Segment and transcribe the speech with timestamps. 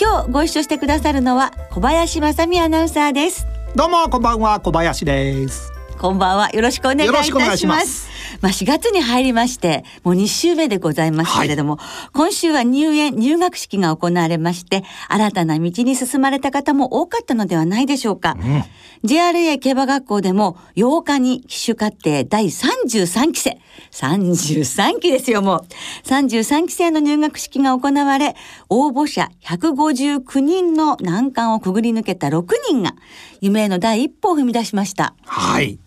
[0.00, 3.46] 今日ご一緒してくださるのは小林正美アナウンサーです。
[3.76, 5.72] どうもこんばんは小林です。
[5.98, 6.50] こんばんは。
[6.50, 23.58] よろしくお願いいたしますまあ4月に入りましてもう2週目でございますけれども、はい、今週は入園入学式が行われまして新たな道に進まれた方も多かったのではないでしょうか、うん、JRA 競馬学校でも8日に騎手課程第33期生。
[23.90, 25.66] 33期ですよもう。
[26.04, 28.34] 33期生の入学式が行われ
[28.68, 32.94] 応募者159人の難関をくぐり抜けた6人が
[33.40, 35.14] 夢への第一歩を踏み出しました。
[35.24, 35.78] はい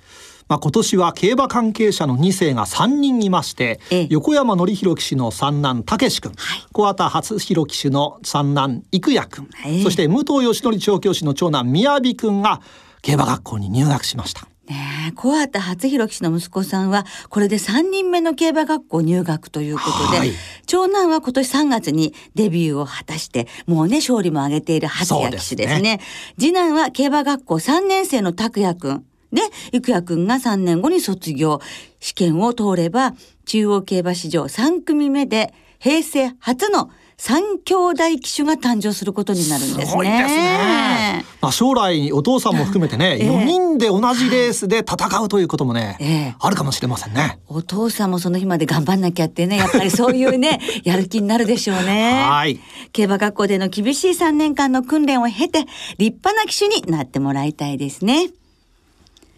[0.50, 12.62] まあ、今年は競馬関係者の2世が3人いまして、ええ、横山典弘騎手の三男武志君、はい、小畑初弘騎手の三男生也君、え、そして武藤義則調教師の長男雅君が
[13.02, 14.48] 競馬学校に入学しました。
[14.68, 20.32] ねえ、小畑初弘騎手の息子さんは、これで3人目の競馬学校入学ということで、はい、
[20.66, 25.76] 長男は今年3月にデビューを果たして、もうね、勝利も挙げている初也騎手ですね。
[25.78, 26.00] すね
[26.38, 29.06] 次男は競馬学校3年生の拓也君。
[29.32, 31.60] で、郁也くんが3年後に卒業。
[32.00, 33.14] 試験を通れば、
[33.46, 36.90] 中央競馬史上3組目で、平成初の
[37.20, 39.86] 三兄弟騎手が誕生することになるんですね。
[39.86, 41.26] すですね。
[41.42, 47.40] まあ将来お父さんも含めてね、えー、4人で同じレースで戦うということもね、えー、あるかもしれませんね。
[47.48, 52.24] お父さんもその日まで頑張んなきゃってね、やっぱりそういうね、 やる気になるでしょうね。
[52.24, 52.60] はい。
[52.94, 55.66] 競馬学校での厳しい3年間の訓練を経て、
[55.98, 58.30] 立派な騎手になってもらいたいですね。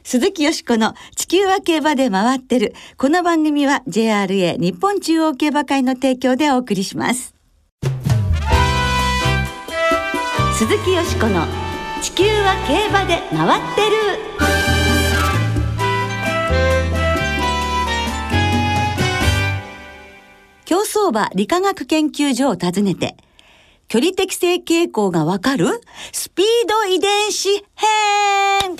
[0.03, 2.73] 鈴木よしこの地球は競馬で回ってる。
[2.97, 7.35] この番組は JRA 日本中央競馬会の提供でお送りします。
[10.57, 11.45] 鈴木よしこの
[12.01, 13.97] 地球は競馬で回ってる。
[20.65, 23.15] 競走馬理化学研究所を訪ねて、
[23.87, 25.81] 距離適正傾向がわかる
[26.11, 28.75] スピード遺伝子編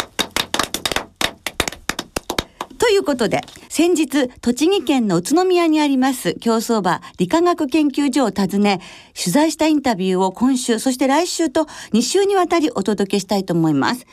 [2.80, 8.80] ということで、先日、栃木県の宇都宮にあります競走馬理化学研究所を訪ね、
[9.14, 14.08] 取材したインタビューを今週、そして来週と2週にわたりお届けしたいと思います。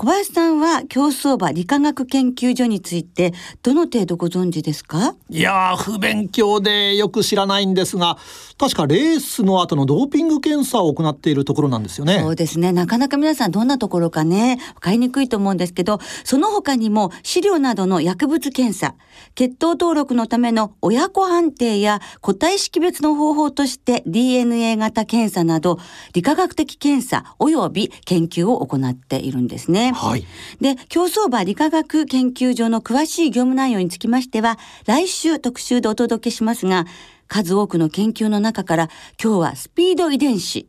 [0.00, 5.14] 小林さんは競走馬理化学研究所についてどの程度ご存知ですか？
[5.28, 8.16] いや不勉強でよく知らないんですが
[8.56, 12.20] 確かレースの後のドーピング検査を行っているところなんですよね。
[12.20, 12.72] そうですね。
[12.72, 18.94] なかなか皆さんどんなところかね分かりにくいと思うんですけどその他にも飼料などの薬物検査
[19.34, 25.78] 血糖登録のための親子判定や個体識別の方法として DNA 型検査など
[26.14, 30.24] 理化学的検査及び研究を行っているんですねはい。
[30.60, 36.86] で、競走馬理化学研究所の詳しい業務内容につきましては、来週特集でお届けしますが、
[37.28, 38.90] 数多くの研究の中から
[39.22, 40.66] 今日はスピード遺伝子、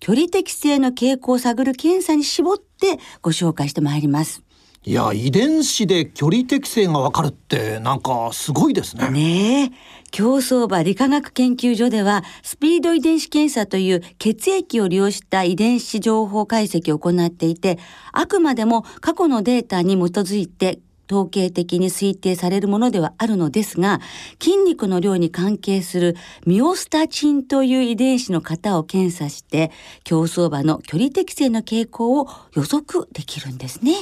[0.00, 4.42] 距離適正の傾向を探る検査に絞ってご紹介してまいります。
[4.88, 9.10] いや遺伝子で距離適性がわかるってなんかすごいですね。
[9.10, 9.72] ね。
[10.10, 17.78] 競走馬理化学研究所ではスピード遺伝子検査という血液を利用した遺伝子情報解析を行っていて
[18.12, 20.78] あくまでも過去のデータに基づいて
[21.10, 24.00] 統計的に推定されるものではあるのですが
[24.40, 29.70] 筋肉の量に関係するミオスタチンという遺伝子の型を検査して
[30.04, 33.94] 競走馬の距離適正の傾向を予測できるんですね。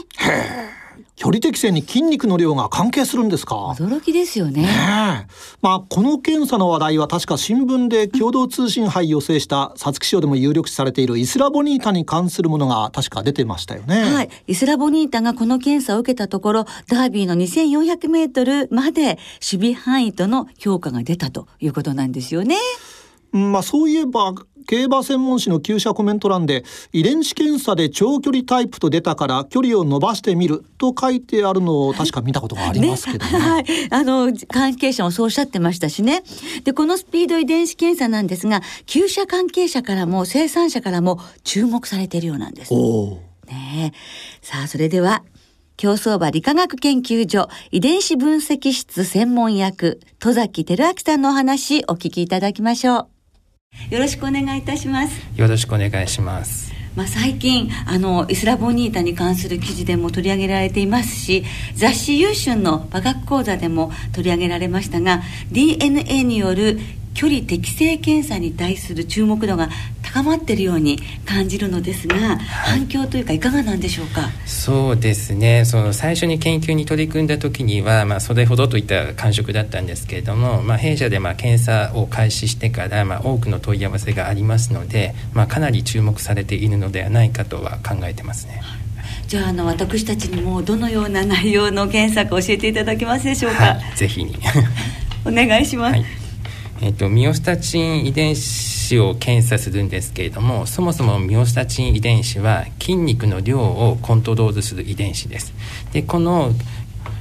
[1.26, 3.74] 距離適正に筋肉の量が関係するんですか？
[3.76, 5.26] 驚きですよね、ね、
[5.60, 14.02] まあこの検査の話題は確か新聞で共同通信杯を制した皐月賞でも有力視されているイスラボニータに関するものが確か出てましたよね。
[14.04, 14.30] はい。
[14.46, 22.54] イスラボニータがこの検査を受けたところダービーの2400メートルまで守備範囲との評価が出たということなんですよね。
[23.32, 24.32] まあそういえば
[24.66, 33.32] 競馬専門誌の旧車コメント欄で遺伝子検査で長距離タイプと出たから距離を伸ばしてみると書いてあるのを確か見たことがありますけどね。
[33.32, 36.22] ねはい、あの関係者もそうおっしゃってましたしね。
[36.64, 42.74] でこのスピード遺伝子検査なんですが旧車関係者からも生産者からも注目されているようなんです。
[43.46, 43.92] ね
[44.42, 45.22] さあそれでは
[45.76, 53.15] 競走馬理化学研究所遺伝子分析室専門役戸崎照明さんのお話お聞きいただきましょう。
[53.90, 55.20] よろしくお願いいたします。
[55.36, 56.72] よろしくお願いします。
[56.96, 65.22] まあ、最近あのイスラボニータに関する記事でも取り上げられていますし雑誌「優春」の科学講座でも取り上げられましたが
[65.52, 66.80] DNA による
[67.16, 69.70] 距離適正検査に対する注目度が
[70.02, 74.28] 高まっているように感じるのですが、反響というかいかがなんでしょうか？
[74.44, 88.60] そうですねその最初に研究に取り組んだ時には、まあ、それほどといった感触だったんですけれども、まあ、弊社でまあ検査を開始してから、まあ、多くの問い合わせがありますので、まあ、かなり注目されているのではないかとは考えてますね。
[89.26, 93.64] じゃああの私たちにもどのような内容の検査か教えていただけますでしょうか？
[93.64, 94.36] はい、ぜひに
[95.26, 95.92] お願いします。
[95.94, 96.04] はい
[96.82, 105.54] えっと、ミオスタチン遺伝子を検査するんですけれどもそもそもミオスタチン遺伝子は筋肉の量をコントロールする遺伝子です
[105.92, 106.50] でこの、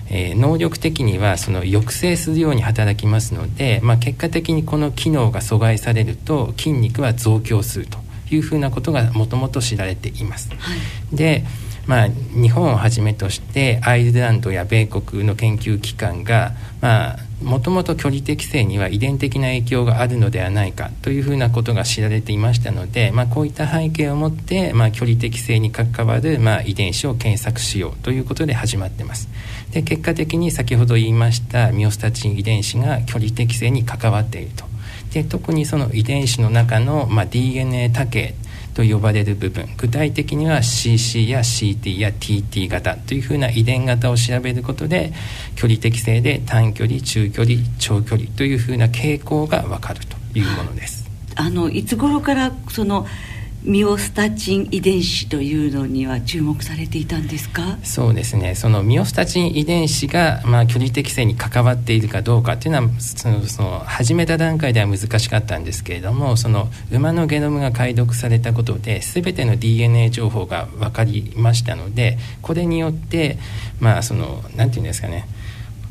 [0.10, 7.98] えー、能力的にはその抑制するように働きますので、まあ、結果的にこの機能が阻害されると筋肉は増強すると
[8.30, 10.50] いうふうなことがもともと知られています。
[10.50, 10.56] は
[11.14, 11.44] い、で
[11.88, 29.30] まあ、日本をはじめとしてアイルランドや米国の研究機関がまあもともと距離適性には遺伝的な影響があるのではないかというふうなことが知られていましたので、まあ、こういった背景をもって、まあ、距離適性に関わる、まあ、遺伝子を検索しようということで始まってます。
[29.72, 34.66] で結果的に先ほど言いましたミオスタチン遺伝子が距離適性に関わっていると。
[35.14, 38.34] で特にその遺伝子の中の、まあ、DNA 多形
[38.76, 45.14] と呼ばれる部分具体的には CC や CT や TT 型というふうな遺伝型を調べることで
[45.56, 51.06] 距離適正で短距離中距離長距離というふうな傾向が分かるというものです。
[51.38, 53.08] あのいつ頃からその
[53.66, 57.80] ミオスタチン遺伝子というのには注目されていたんですか？
[57.84, 58.54] そうですね。
[58.54, 73.40] そのミオスタチン遺伝子が、まあ、距離適性に関わっているかどうかっていうのはそのその始めた段階では難しかったんですけれどもその馬のゲノムが解読されたことで全ての DNA 情報が分かりましたのでこれによって
[73.80, 75.28] まあその何て言うんですかね。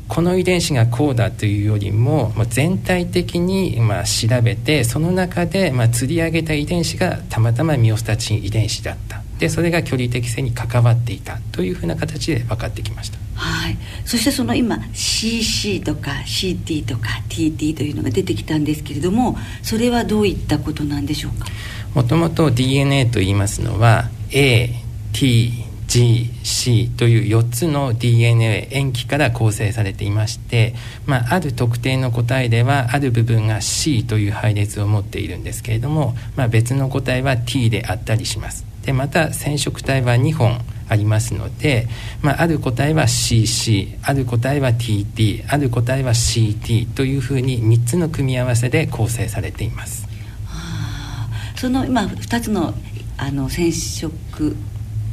[0.07, 9.21] この遺伝子がこうだというよりも、まあ、全体的にまあ調べてその中でまあ釣り上げた遺伝子がたまたまミオスタチン遺伝子だった。
[9.39, 13.17] でそれが距離適性に関わっていたというふうな形で分かってきました。
[13.35, 21.47] はい、そしてその今 CC とか CT とか TT というのが出てきたんですけれどもそれはどういったことなんでしょうか？
[21.93, 25.64] もともと DNA と言いますのは AT
[25.95, 30.75] GC という4つの DNA 塩基から構成されていまして、
[31.05, 38.65] まあ、ある特定の個体ではある部分が C という配列を持っているんですけれども、まあ、別の個体は T であったりします。
[38.85, 40.59] でまた染色体は2本
[40.89, 41.87] ありますので、
[42.21, 50.05] まあ、ある個体は CC ある個体は TT ある個体は CT というふうに3つの組み合わせで構成されています。
[50.45, 52.73] はあ、その今2つの
[53.17, 54.57] あの染色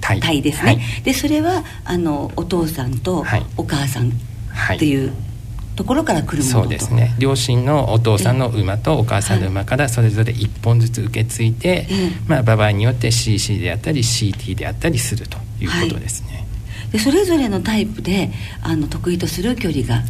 [0.03, 3.25] 体ですね、はい、でそれはあのお父さんと
[3.57, 4.13] お母さんっ
[4.79, 5.07] てい。
[5.07, 5.13] う、
[5.75, 7.15] ところから来るそうですね。
[7.19, 11.89] 両親のお父さんの馬とお母さんの馬からそれぞれ1本ずつ受け継いで、
[12.29, 16.29] まあ、場合によって CC であったり CT であったりするということですね。
[16.29, 18.31] はい、でそれぞれのタイプで
[18.63, 20.03] あの得意とする距離が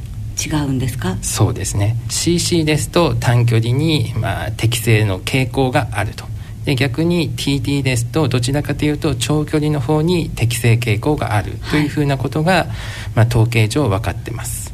[0.45, 1.17] 違うんですか？
[1.23, 1.97] そうですね。
[2.09, 6.25] CC ですと短距離に、まあ、適正の傾向があると
[6.65, 12.67] で逆に TT ですとどちらかというと長距離の方に適正傾向があるというふうなことが、はい、
[13.17, 14.73] まあ、統計上分かってます。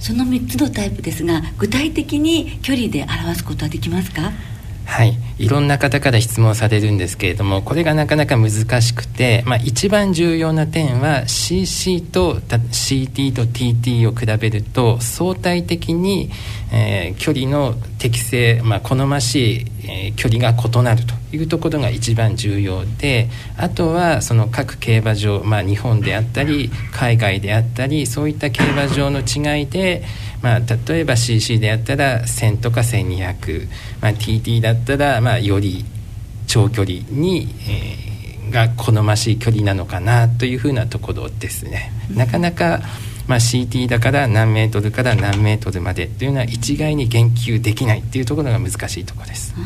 [0.00, 4.32] その3つのタイプですが具体的に距離で表すことはできますか？
[4.84, 8.50] はいいろんな方から質問されるんですけれどもこれがなかなか難
[8.80, 16.30] しくて、まあ、一番重要な点は CC と CT と TT を比べると相対的に、
[16.72, 23.28] えー、距離の適正、まあ、好ましい、えー、距離が異なるというところが一番重要で
[23.58, 30.02] あとはその各競馬場、まあ、日本であったり海外であったりそういった競馬場の違いで
[30.42, 33.68] まあ、例えば CC であったら1000とか1200、
[34.00, 35.84] まあ、TT だったらまあより
[36.46, 41.92] 長距離に、えー、が好ましい距離なのかなというふうなところですね。
[42.10, 42.80] なかなか
[43.26, 49.54] まあ、CT だから何メートルから何メートルまでというのは一概に言及できないっていうところが難しいところです。
[49.56, 49.64] うん。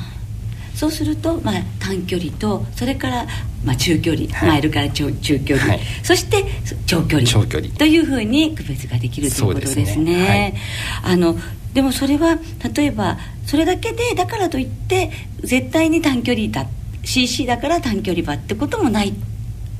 [0.75, 3.26] そうすると、まあ、短距離とそれから、
[3.62, 6.43] まあ、中距離、はい、マイルから中中距離、はい、そして
[6.87, 7.29] 長距離。
[7.29, 7.71] 長距離。
[7.75, 9.85] というふうに区別ができるということですね。
[9.85, 10.55] で、ね。
[11.02, 11.37] はい、あの
[11.74, 12.38] でもそれは
[12.74, 15.10] 例えばそれだけでだからといって
[15.42, 16.66] 絶対に短距離だ
[17.04, 19.14] CC だから短距離馬ってこともない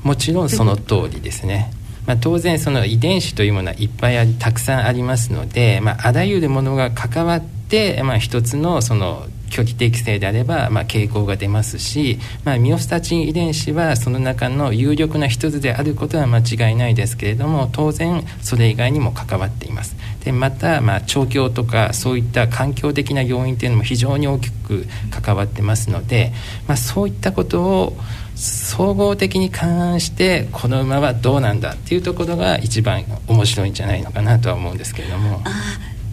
[0.03, 1.71] もちろんその通りですね。
[2.07, 19.95] まあ、当然その遺伝子というものはいっぱいありたくさんありますので、まあ、あらゆるものが関わって、まあ、一つのその距離適正であれば、まあ、傾向が出ますし、まあ、ミオスタチン遺伝子はその中の有力な一つであることは間違いないですけれども当然それ以外にも関わっています。
[20.23, 26.31] でまた、まあ、調教とかそういった環境的な要因というのも非常に大きく関わってますので、
[26.67, 27.97] まあ、そういったことを
[28.35, 35.41] 総合的に勘案してこの馬はどうなんだっていうところが一番面白いんじゃないのかなとは思うんですけれども。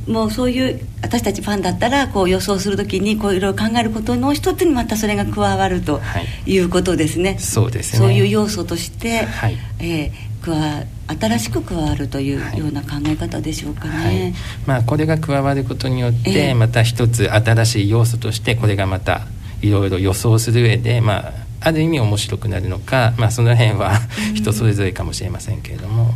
[0.09, 6.01] もうそういう私たちファンだったらこう予想するときにこういろいろ考えることの一つにまたそれが加わると
[6.47, 6.59] い。
[6.59, 7.31] うことですね。
[7.31, 7.99] はい、そうですね。
[7.99, 10.85] そういう要素として、はい、えー、加わ
[11.21, 13.93] 新しく加わるというような考え方でしょうかね。
[13.93, 14.35] はい、
[14.67, 19.23] まあ、これが加わることによってまた一つ新しい要素としてこれがまた
[19.63, 23.99] いろいろ予想する上でまあある意味面白くなるのか、まあ、その辺は
[24.35, 26.15] 人それぞれかもしれませんけれども。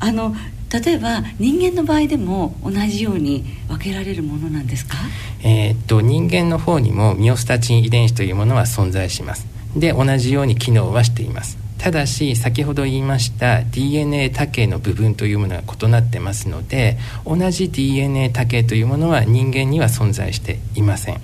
[0.00, 0.34] あの
[0.72, 4.96] 例えば人間の場合でも同じように分けられるものなんですか、
[5.42, 9.46] えー、っと人間の方にもミオスタチン遺伝子というものは存在します。
[9.76, 11.64] で同じように機能はしています。
[11.84, 21.20] ただし先ほど言いました DNA 多形の部分というものが異なってますので同じ DNA 多形というものは人間には存在していません、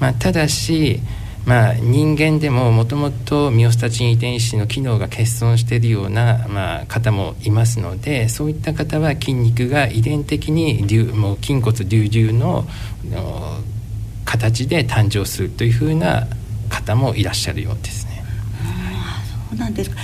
[0.00, 0.98] まあ、ただし
[1.48, 10.82] まあ、人間でももともとミオスタチン遺伝子の機能が欠損しているような、まあ、方もいますのでそういった方は筋肉が遺伝的に
[11.14, 12.66] もう筋骨隆々の
[14.26, 16.26] 形で誕生するというふうな
[16.68, 18.22] 方もいらっしゃるようですね。
[19.50, 19.96] そうなんですか。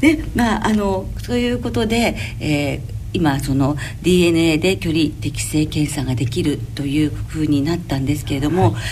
[0.00, 8.82] ね、まああのそういうことで、えー今その DNA で距離適正検査ができるというふうになったんですけれども、はい、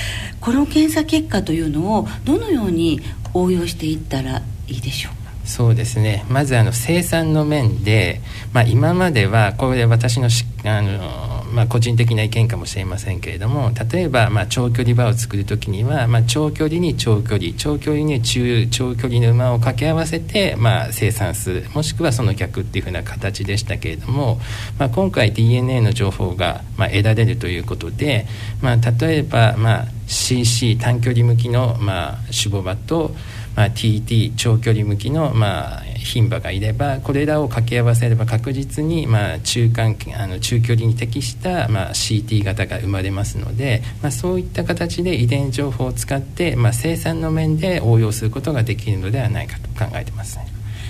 [0.40, 3.00] この検査結果というのをどのように
[3.34, 5.17] 応用していったらいいでしょうか？
[5.48, 6.26] そうですね。
[6.28, 8.20] まずあの生産の面で、
[8.52, 10.28] まあ、今まではこれ私の
[10.64, 24.38] あのまあ、個人的な意見かもしれませんけれども例えば、まあ、長距離馬を作る時には、まあ、長距離に長距離長距離に中長距離の馬を掛け合わせて、まあ、生産するもしくはその逆っていうふうな形でしたけれども、
[24.78, 28.26] まあ、今回 DNA の情報が、まあ、得られるということで、
[28.60, 33.14] まあ、例えば、まあ、CC 短距離向きの、まあ、種母馬と、
[33.58, 50.46] まあ、TT 長距離向きの、まあ、牝馬がいればこれらを掛け合わせれば確実に、まあ、中間あの中距離に適した、まあ、CT 型が生まれますので、まあ、そういった形で遺伝情報を使って、まあ、生産の面で応用することができるのではないかと考えてます、ね、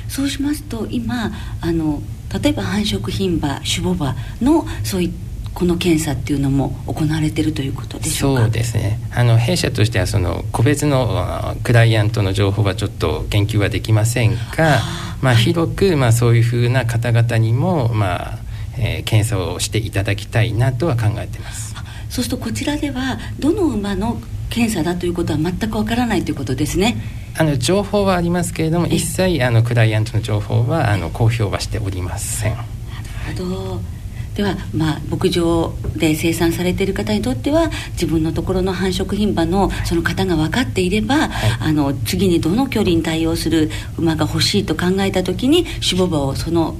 [0.07, 1.33] そうしますと今
[1.63, 2.03] あの
[2.43, 5.28] 例えば繁殖牝馬種母馬のそういった
[5.59, 9.01] この検査っていうのも行われているということでしょうそうですね。
[9.13, 14.79] あの弊社としてはその個別のクライアントの情報はちょっと言及はできませんが、
[15.21, 18.39] まあ、広く、まあ、そういうふうな方々にも、まあ
[18.79, 21.75] えー、検査をしていただきたいなとは考えてます。
[22.09, 26.97] そうするとこちらではどの馬の検査だということは全くわからないということですね。
[27.37, 32.53] あの情報はありますけれども一切あのクライアントの情報はあの公表はしておりません。
[32.53, 33.98] なるほど
[34.39, 43.69] では、まあ、牧場で生産されている方にとっては自分のところの繁殖牝馬のその方が分かっていれば、はい、あの次にどの距離に対応する
[43.99, 46.77] 馬が欲しいと考えた時に種母馬をその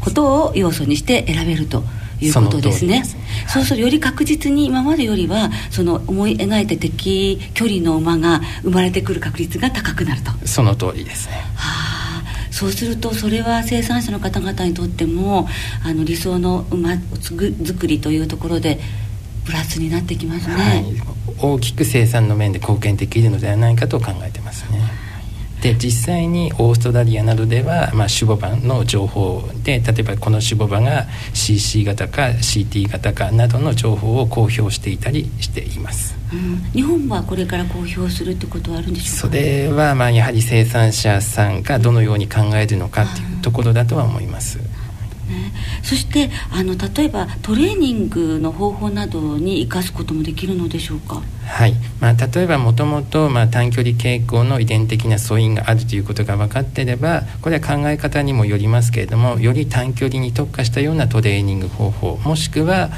[0.00, 1.84] ことを要素にして選べると。
[2.20, 3.04] いうことですね。
[3.04, 10.32] すそうするより確実に今までよりはその思い描いた敵距離の馬が生まれてくる確率が高くなると。
[10.44, 11.36] その通りですね。
[11.54, 11.77] はあ
[12.58, 15.46] そうするとそれは生産者の方々にとっても
[15.84, 18.80] あの理想の馬作りというところで
[19.46, 20.84] プラスになってきますね、はい、
[21.40, 24.37] 大きく生産の面で貢献できるのではないかと考えてます。
[25.62, 39.36] で実際にオーストラリアなどでは、まあ、種母馬の情報で例えばこの種母馬が CC 型か CT 型かなどの情報を公表していたりしています、うん、日本はこれから公表するってことはあるんでしょうか？
[39.36, 44.58] それはまあやはり生産者さんがどのように考えるのかっていうところだとは思います。
[44.58, 51.20] ね、そしてあの例えばトレーニングの方法などに生かすこともできるのでしょうか？
[51.48, 62.90] はい、まあ、例えばもともと短距離傾向の遺伝的な素因があるということが分かっていればこれは考え方にもよりますけれどもより短距離に特化したようなトレーニング方法もしくは、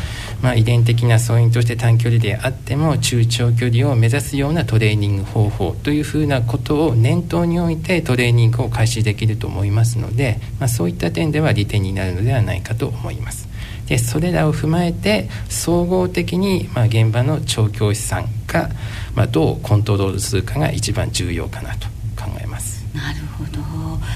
[0.43, 13.49] まあ、遺伝的な素因として短距離であっても中長距離を目指すようなトレーニング方法というふうなことを念頭に置いてトレーニングを開始できると思いますので、まあ、そういった点では利点になるのではないかと思います。
[13.87, 18.71] でそれらを踏まえて総合的に、まあ、現場の調教師さんが、
[19.15, 22.85] まあ、どうコントロールするかが一番重要かなと考えます。
[22.95, 23.61] なるほど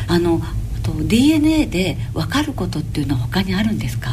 [0.09, 0.41] あの
[0.83, 4.11] と DNA で分かることっていうのは他にあるんですか？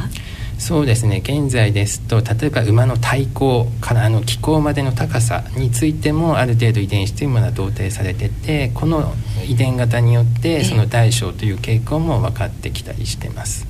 [0.57, 9.11] そうですね現在ですと例えば馬の体高からあの気候までの高さについてもある程度遺伝子というものは同定されててこの
[9.47, 13.65] 遺伝型によってその大小という傾向も分かってきたりしてます。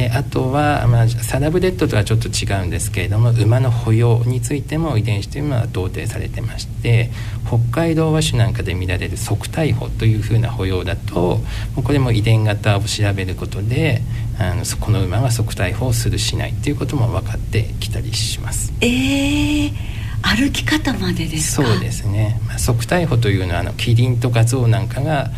[0.00, 7.10] であとは、まあ、サラブレッドとはちょっと違うんですけれども馬の歩様についても遺伝子というのは同定されてまして
[7.46, 11.40] 北海道和種なんかで見られる側体歩というふうな歩様だと
[11.84, 14.00] これも遺伝型を調べることで
[14.38, 18.72] あのこの馬が側体歩をするしないということも分かってきたりします。
[18.80, 25.30] えー歩き方までですそうですね、まあ、側体歩というのはあのキリンとか象なんかが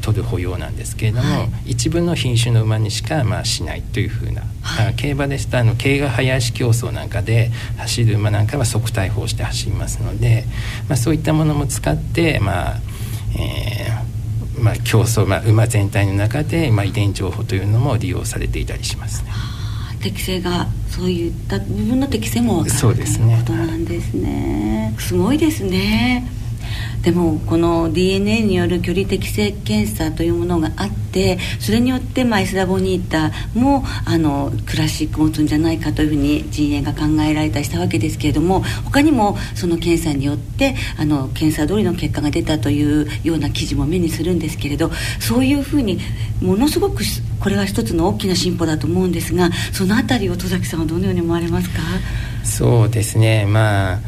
[0.00, 10.44] 取る保養なんですけれども、はい、一部の品種の馬にしかまあしないというふうな、はい、競馬でしたあの競馬早足競争なんかで走る馬なんかは側対法して走りますので、
[10.88, 12.80] まあ、そういったものも使ってまあ
[13.36, 14.14] えー
[14.62, 19.30] まあ、競争、まあ、馬全体の中で、まあ、遺伝情報というのも利用されていたりしますね。
[20.00, 24.94] 適性がそういった部分の適性も分かるということなんですね。
[24.98, 26.30] すごいですね。
[27.02, 44.90] でもこの DNA による距離適正検査というものがあってそれによってまあエスラボニータもあのクラシックを持つんじゃないかというふうに陣営が考えられたりしたわけですけれども他にもその検査によってあの検査通りの結果が出たというような記事も目にするんですけれど
[45.20, 45.98] そういうふうに
[46.40, 47.02] ものすごく
[47.40, 51.82] これは一つの大きな進歩だと思うんですがその辺りを戸崎さんはどのように思われますか？
[52.42, 53.46] そうですね。
[53.46, 53.98] まあ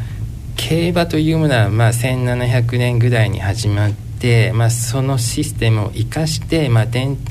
[0.57, 6.85] 競馬というものは、まあ、1700年ぐらいに始まって、まあ、そのシステムを生かして、まあ、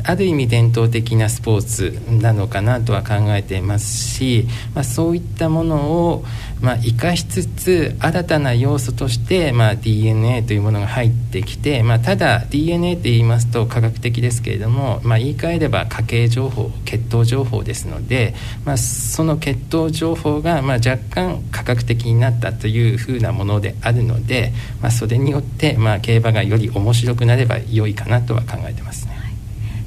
[0.04, 6.24] ある意味伝統的なスポーツなのかなとは考えていますし、まあ、そういったものを、
[6.60, 18.34] まあ、生かしつつ新たな要素として、まあ、DNA というものが入ってきて、まあ、ただ DNA って言いますと科学的ですけれども、まあ、言い換えれば家系情報血統情報ですので、
[18.64, 29.12] まあ、その血統情報が、まあ、若干科学的になったというふうなものであるので、まあ、それによって、まあ、競馬がより面白くなれば良いかなとは考えてますね。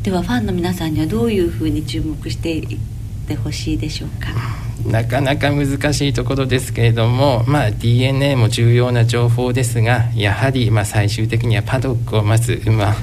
[0.04, 2.80] ではファンの皆さんにはどういうふうに注目していっ
[3.28, 4.69] てほしいでしょうか？
[4.86, 12.96] なかなか難しいところですけれども、まあ、DNA も重要な情報ですがやはりまあ最終的にはパドックをまず馬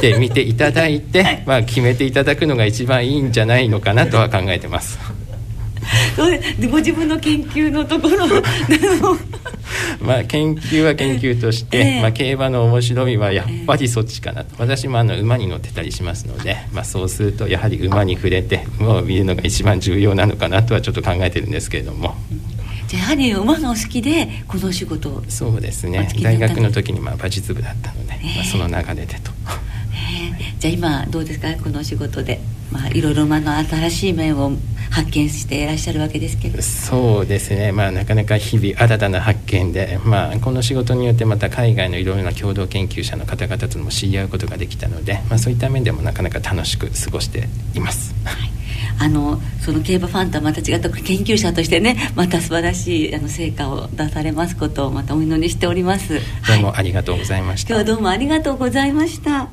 [0.00, 4.98] で見ていただいて、まあ、決めていただくのが一番いいんじゃないのかなとは考えてます。
[6.70, 8.26] ご自分の研究のところ
[10.00, 22.16] まあ研究は研究として、えー、まあ、競馬の面白みはやっぱりそっちかなと、私もあの馬に乗ってたりしますので、まあ、そうするとやはり馬に触れて馬を見るのが一番重要なのかなとはちょっと考えてるんですけれども。
[22.88, 26.08] じゃやはり馬がお好きでこの仕事をそうですね。
[26.22, 29.30] 大学の時にまあ馬術部だったので、えー、まあ、その流れでと。
[29.92, 31.48] えー、じゃあ今どうですか？
[31.62, 34.52] この仕事で、まあ、いろいろ馬の新しい面を
[34.90, 36.60] 発見していらっしゃるわけですけど。
[36.62, 48.14] そうですね、まあ、なかなか日々新たな発見で、まあ、この仕事によってまた海外のいろいろな共同研究者の方々とも知り合うことができたので、まあ、そういった面でもなかなか楽しく過ごしています。
[48.24, 48.58] はい。
[49.00, 56.20] あのその競馬ファンとはまた違った研究者としてね また素晴らしいあの成果を出されますことをまたお祈りしております。
[56.48, 59.48] どうもありがとうございました、はい、今日はどうもありがとうございました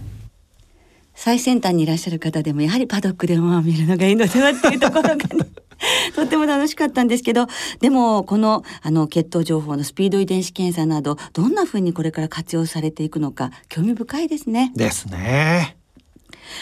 [1.15, 5.47] 最先端にいらっしゃる方でもやはりパドックで馬を見るのがいいのではっていうところがね
[6.15, 7.47] とっても楽しかったんですけど
[7.79, 14.71] でもこのあの血統情報のスピード遺伝子検査などどんなふうにこれから活用されていくのか興味深いですね。
[14.75, 15.77] ですね。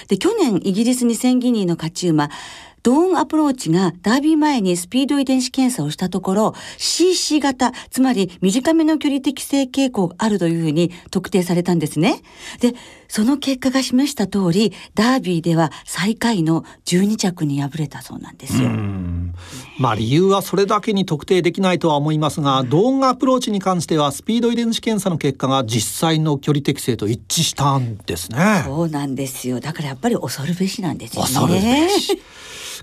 [0.07, 2.29] で去年イギリスにセンギニーの勝ち馬
[2.83, 12.21] ドーンアプローチがダービー前にスピード遺伝子検査をしたところ CC 型、つまり短めの距離適正傾向があるというふうに特定されたんですね。
[12.59, 12.73] で、
[13.07, 18.69] その結果が示した通り、ダービーでは最下位の12着に敗れたそうなんですよ。
[19.79, 28.63] まあ理由はそれだけに特定できないとは思いますが、ドーンアプローチに関してはスピード遺伝子検査の結果が実際の距離適正と一致したんですね。
[28.65, 29.61] そうなんですよ。
[29.61, 31.29] だからやっぱり恐るべしなんですよね。
[31.29, 32.21] 恐るべし。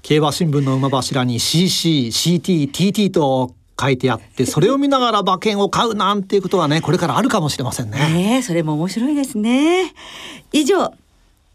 [0.02, 7.98] 競馬新聞の馬柱に CC、CT、TT と書いてあってそれを見ながら馬券を買うなんていうことはねこれからあるかもしれませんね。
[8.12, 9.92] ねそれも面白いですね。
[10.52, 10.92] 以上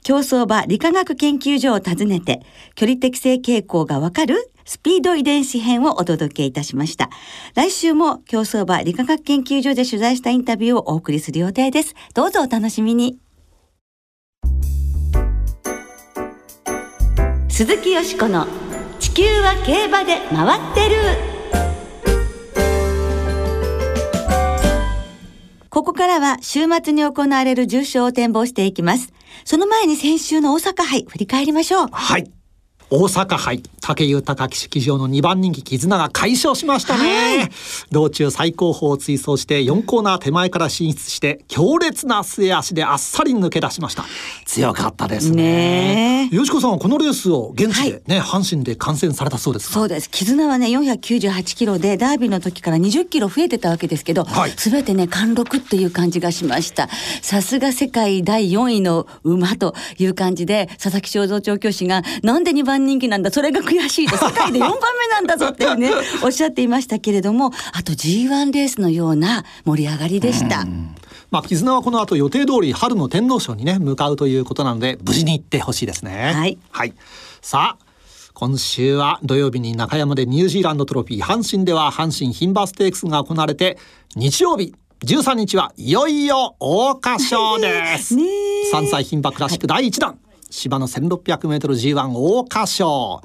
[0.04, 2.42] 競走馬理化学研究所を訪ねて
[2.76, 7.10] 距離適正傾向がわかるスピード遺伝子編をお届けいたしました。
[7.54, 11.94] 来週も競走馬理化学研究所で取材したインタビューをお送りする予定です。
[12.16, 13.20] どうぞお楽しみに。
[17.56, 18.48] 鈴木よしこの
[19.00, 20.98] 地球は競馬で回ってる
[25.70, 29.14] ここからは週末に行われる重賞を展望していきます。
[29.46, 31.88] その前に先週の大阪杯振り返りましょう。
[31.94, 32.30] はい。
[32.96, 37.50] 大阪杯武豊騎手騎乗の2番人気絆が快勝しましたね、はい、
[37.92, 44.06] 道中最高峰を追走して4コーナー手前から進出して強烈な末足であっさり抜け出しました。
[44.46, 46.30] 強かったですね。
[46.32, 50.10] よしこさんはこのレースを現地でね、はい、阪神で観戦されたそうですそうです。
[50.10, 56.88] 絆はね498キロでダービーの時から20キロ増えてたわけですけど、はい、全てね貫禄っていう感じがしました。
[57.22, 63.32] さすが世界第4位の馬という感じで佐々木正蔵調教師がなんで2番人気なんだ。
[63.32, 65.92] それが悔しいと 世界で4番目なんだぞっていうね
[66.24, 67.52] おっしゃっていましたけれども。
[67.74, 70.66] あと G1 レースのような盛り上がりでした。
[71.32, 76.32] まあ、絆はこの後予定通り春の天皇賞にね向かうということなので無事に行ってほしいですね。
[76.34, 76.94] はい、はい、
[77.42, 77.86] さあ
[78.34, 83.78] 今週は土曜日に中山でニュージーランドトロフィー阪神では阪神牝馬ステークスが行われて
[84.16, 88.16] 日曜日13日はいよいよ桜花賞です。
[88.16, 93.22] 3歳牝馬クラシック第1弾、はい、芝の 1600m G1 桜花賞。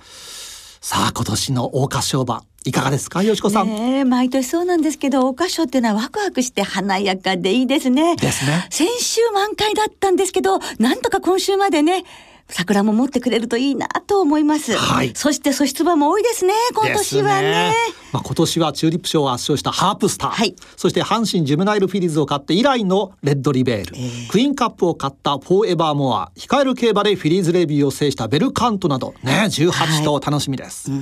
[0.80, 3.68] さあ今年の桜花賞馬いかがですか、よしこさん。
[3.68, 8.16] ね毎年そうなんですけど、桜花賞っていうのはワクワクして華やかでいいですね。
[8.16, 8.66] ですね。
[8.70, 12.04] 先週満開だったんですけど、なんとか今週までね、
[12.48, 14.76] 桜も持ってくれるといいなと思います。
[14.76, 15.12] はい。
[15.14, 16.52] そして素質馬も多いですね。
[16.72, 17.72] 今年はね。
[18.10, 20.30] ねまあ今年はチューリップ賞を圧勝したハープスター。
[20.30, 20.54] はい。
[20.76, 23.96] そして阪神ジュムナイルフィリーズを勝って以来のレッドリベール。
[23.96, 26.32] えー、クイーンカップを勝ったフォーエバーモア。
[26.36, 30.90] 控える競馬でフィリーズレビューを制したベルカントなどね18頭楽しみです。
[30.90, 31.00] はい、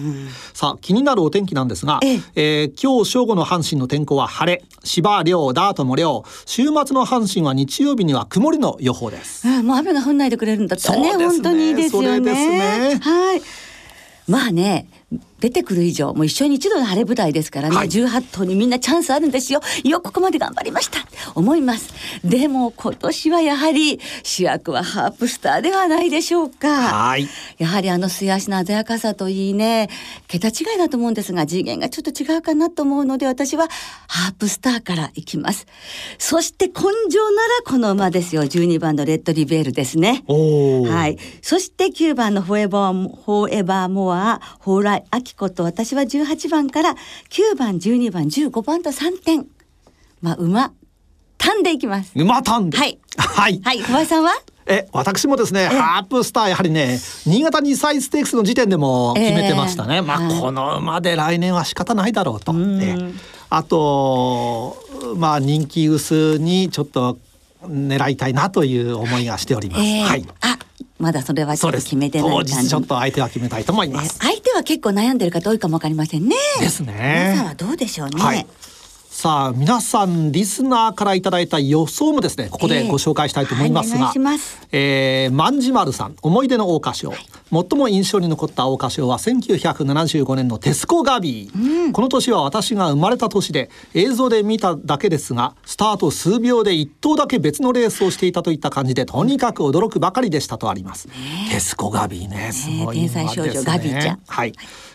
[0.52, 4.64] さあ気になるお天気なんですが、えー、えー、今日正午の阪神の天候は晴れ。
[4.84, 6.24] 芝涼ダートも涼。
[6.46, 9.46] 週末の阪神は日曜日には曇りの予報です。
[9.62, 12.20] もう雨が降んないでくれるんだったらね、ね本当にいいですよね。
[12.20, 13.42] ねはい。
[14.28, 14.88] まあね、
[15.40, 19.60] 出てくる以上もう一緒に一度の晴れ舞台ですからね、はい、18頭にみんなチャンスあるんですよ。
[19.84, 20.98] よここまで頑張りました。
[21.34, 21.94] 思います。
[22.24, 26.68] でも今年はやはり主役はハープスターではないでしょうか。
[26.68, 27.28] はい。
[27.56, 29.88] やはりあの素足の鮮やかさといいね
[30.26, 33.68] 桁違いだと思うんですが次元がちょっと違うかなと思うので私は
[34.08, 35.66] ハープスターからいきます。
[36.18, 38.42] そして根性ならこの馬ですよ。
[38.42, 40.24] 12番のレッドリベールですね。
[40.26, 41.16] はい。
[41.40, 46.94] そして9番のフォーエバーフォーエバーモアホウライアキコと私は18番から
[47.30, 49.46] 9番12番15番と3点。
[50.20, 50.72] まあ馬
[51.36, 52.12] 単でいきます。
[52.14, 52.76] 馬単で。
[52.76, 52.98] はい。
[53.16, 53.60] はい。
[53.62, 53.78] はい。
[53.80, 54.32] 小林さんは？
[54.70, 62.94] え私もですねハープスターやはりね新潟2歳ステークスの時点でも決めてましたね、えー、まあ、はい、この馬で来年は仕方ないだろうと、え
[63.48, 64.76] あと
[65.16, 67.18] まあ人気薄にちょっと
[67.62, 69.80] 狙いたいなという思いがしております。
[69.80, 70.26] えー、はい。
[70.42, 70.58] あ、
[70.98, 72.68] まだそれはちょっと決めてない感じ。
[72.68, 74.18] ちょっと相手は決めたいと思います。
[74.18, 76.36] 相手は結構悩んでる方多いかもわかりませんね。
[76.60, 77.32] ですね。
[77.34, 78.20] 皆さんはどうでしょうね。
[78.20, 78.46] はい
[79.18, 84.38] さあ皆さんリスナーからいただいた予想もですねここでご紹介したいと思いますが、えーはい、
[84.70, 87.18] えー、万事丸さん思い出の桜花賞、はい、
[87.50, 101.14] 最も印象に残った桜花賞は1975年のテスコガビー、うん、この年は私が生まれた年で映像で見ただけですがスタート数秒で1頭だけ別のレースをしていたといった感じでとにかく驚くばかりでしたとあります、ね、
[101.50, 104.20] テスコガビーねすごい、ね、天才少女ガビーちゃん。
[104.28, 104.52] はい、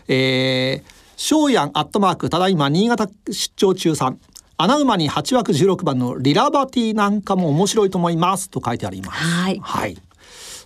[0.07, 4.19] えー翔やんアットマークただいま新潟出張中さん。
[4.57, 8.49] 穴馬に8枠16番のリラバティなんかも面白いと思います。
[8.49, 9.23] と書いてあります。
[9.23, 9.97] はい、はい、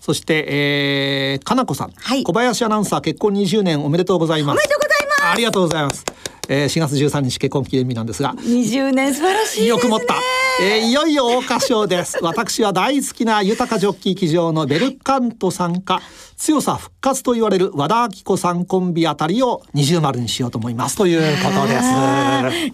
[0.02, 4.56] そして、えー、かなこさん、はい、小林アナウンサー結婚20年おめでとうございます。
[4.56, 5.24] おめでとうございます。
[5.26, 6.04] ありがとうございます。
[6.50, 8.34] えー、4月13日結婚記念日なんですが。
[8.34, 10.15] 20年素晴らしい、ね、よく持った、
[10.60, 12.17] えー、いよいよ桜花賞です。
[12.24, 16.02] 私は大好きな豊かジョッキー騎乗のベルカント参加
[16.36, 20.98] 強さ復活と言われる和田明子さんコンビあたりを二重丸にしようと思います。
[20.98, 21.84] ということです。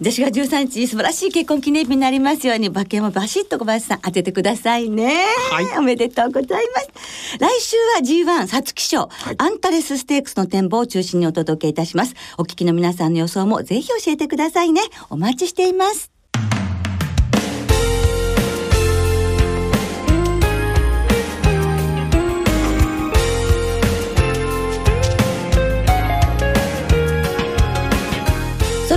[0.00, 5.24] 私が13日素晴らしい結婚記念日になりますように馬券もバシッと小林さん当ててくださいね。
[5.50, 5.78] はい。
[5.78, 7.38] おめでとうございます。
[7.38, 12.14] 来週は G1 皐月賞、はい、アンタレスステークスの展望を中心にお届けいたします。
[12.38, 14.80] お聞きの皆さんの予想もぜひ教えてくださいね。
[15.10, 16.13] お待ちしています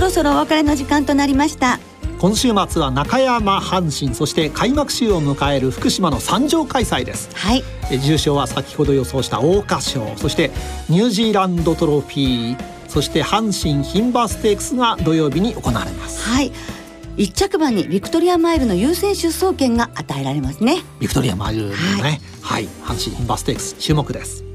[0.08, 1.78] ろそろお別れの時間となりました。
[2.18, 7.28] 今週末は中山阪神そして開幕週を迎える福島の三条開催です。
[7.34, 7.62] はい。
[8.00, 10.50] 重賞は先ほど予想した桜花賞そして
[10.88, 16.26] ニュージーランドトロフィーそして阪神牝馬ステークスが土曜日に行われます。
[16.26, 16.52] はい。
[17.18, 20.78] 一着馬にビクトリアマイルの優先出走権が与えられますね。
[21.00, 21.76] ビクトリアマイルのね。
[22.00, 24.47] はい、はい、阪神牝馬ステークス注目です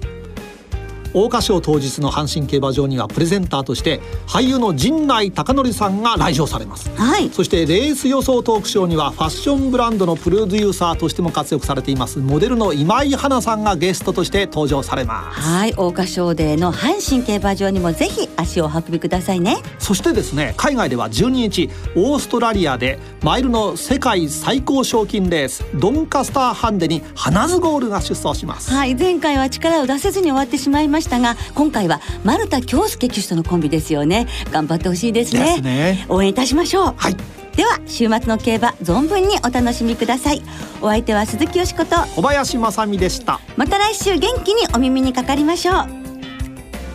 [1.13, 15.39] 桜花賞当日の阪神競馬場にはプレゼンターとして俳優の陣内孝則さんが来場されます、はい、そしてレース予想トークショーにはファッションブランドのプロデューサーとしても活躍されていますモデルの今井花さんがゲストとして登場されます。
[15.39, 19.57] はい桜花賞デーの阪神競馬場にもぜひ足を運びくださいね。
[19.79, 28.71] そしてですね海外では12日オーストラリアでマイルの世界最高賞金レースドンカスターハンデに花ズゴールが出走します。
[28.71, 34.27] はい前回は力を出せずに終わってしまいましたが今回は丸田恭介騎手とのコンビですよね。
[34.51, 36.93] 頑張ってほしいですね、ね、応援いたしましょう。
[36.97, 37.15] はい。
[37.55, 40.41] では週末の競馬存分にお楽しみください。
[40.81, 43.39] お相手は鈴木よしこと小林正美でした。
[43.57, 46.02] また来週元気にお耳にかかりましょう